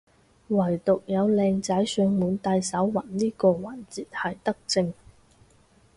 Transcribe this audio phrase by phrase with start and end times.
[0.47, 4.91] 惟獨有靚仔上門戴手環呢個環節係德政